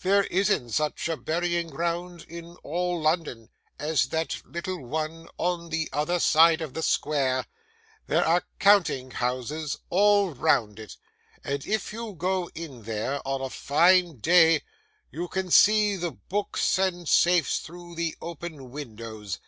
[0.00, 3.48] There isn't such a burying ground in all London
[3.80, 7.46] as that little one on the other side of the square
[8.06, 10.96] there are counting houses all round it,
[11.42, 14.62] and if you go in there, on a fine day,
[15.10, 19.40] you can see the books and safes through the open windows.